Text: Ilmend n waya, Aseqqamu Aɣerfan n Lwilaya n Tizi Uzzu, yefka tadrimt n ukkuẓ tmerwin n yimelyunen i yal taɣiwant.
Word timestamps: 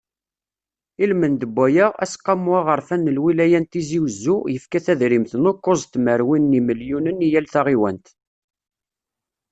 Ilmend 1.03 1.41
n 1.47 1.51
waya, 1.55 1.87
Aseqqamu 2.03 2.51
Aɣerfan 2.59 3.01
n 3.11 3.13
Lwilaya 3.17 3.59
n 3.61 3.65
Tizi 3.71 3.99
Uzzu, 4.05 4.35
yefka 4.53 4.79
tadrimt 4.85 5.31
n 5.37 5.49
ukkuẓ 5.51 5.81
tmerwin 5.93 6.45
n 6.49 6.55
yimelyunen 6.55 7.25
i 7.25 7.27
yal 7.33 7.47
taɣiwant. 7.53 8.05